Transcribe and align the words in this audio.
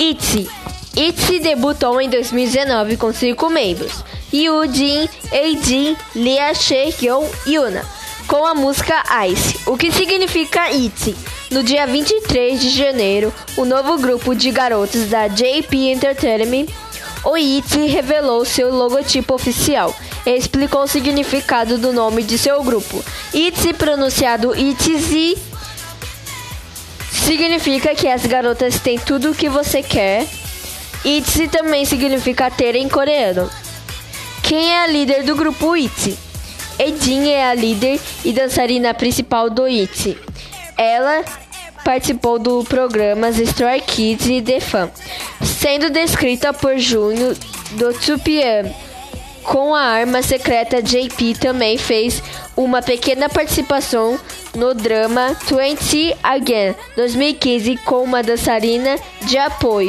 ITZY. 0.00 0.48
ITZY 0.96 1.40
debutou 1.40 2.00
em 2.00 2.08
2019 2.08 2.96
com 2.96 3.12
cinco 3.12 3.50
membros: 3.50 4.04
Jin, 4.30 5.08
Eijin, 5.32 5.96
Lia 6.14 6.54
Cheon 6.54 7.24
e 7.46 7.54
Yuna, 7.54 7.84
com 8.28 8.46
a 8.46 8.54
música 8.54 9.02
Ice, 9.26 9.58
o 9.66 9.76
que 9.76 9.90
significa 9.90 10.70
ITZY. 10.70 11.16
No 11.50 11.64
dia 11.64 11.86
23 11.86 12.60
de 12.60 12.70
janeiro, 12.70 13.34
o 13.56 13.64
novo 13.64 13.98
grupo 13.98 14.34
de 14.34 14.52
garotos 14.52 15.06
da 15.06 15.26
JP 15.26 15.90
Entertainment, 15.90 16.66
o 17.24 17.36
ITZY, 17.36 17.86
revelou 17.86 18.44
seu 18.44 18.72
logotipo 18.72 19.34
oficial 19.34 19.92
e 20.24 20.30
explicou 20.30 20.82
o 20.82 20.88
significado 20.88 21.76
do 21.76 21.92
nome 21.92 22.22
de 22.22 22.38
seu 22.38 22.62
grupo. 22.62 23.04
ITZY, 23.34 23.72
pronunciado 23.72 24.54
ITZY, 24.54 25.36
significa 27.28 27.94
que 27.94 28.08
as 28.08 28.24
garotas 28.24 28.80
têm 28.80 28.98
tudo 28.98 29.30
o 29.30 29.34
que 29.34 29.50
você 29.50 29.82
quer. 29.82 30.26
ITZY 31.04 31.48
também 31.48 31.84
significa 31.84 32.50
ter 32.50 32.74
em 32.74 32.88
coreano. 32.88 33.50
Quem 34.42 34.72
é 34.72 34.82
a 34.82 34.86
líder 34.86 35.24
do 35.24 35.36
grupo 35.36 35.76
ITZY? 35.76 36.16
Edin 36.78 37.28
é 37.28 37.44
a 37.44 37.52
líder 37.52 38.00
e 38.24 38.32
dançarina 38.32 38.94
principal 38.94 39.50
do 39.50 39.68
ITZY. 39.68 40.16
Ela 40.74 41.22
participou 41.84 42.38
do 42.38 42.64
programa 42.64 43.28
Stray 43.28 43.82
Kids 43.82 44.26
e 44.26 44.40
The 44.40 44.60
Fan, 44.60 44.90
sendo 45.42 45.90
descrita 45.90 46.54
por 46.54 46.78
Junho 46.78 47.34
do 47.72 47.88
2PM. 47.90 48.72
Com 49.48 49.74
a 49.74 49.80
arma 49.80 50.20
secreta, 50.20 50.82
JP 50.82 51.38
também 51.40 51.78
fez 51.78 52.22
uma 52.54 52.82
pequena 52.82 53.30
participação 53.30 54.20
no 54.54 54.74
drama 54.74 55.34
20 55.46 56.14
Again 56.22 56.74
2015 56.94 57.78
com 57.78 58.02
uma 58.04 58.22
dançarina 58.22 58.96
de 59.22 59.38
apoio. 59.38 59.86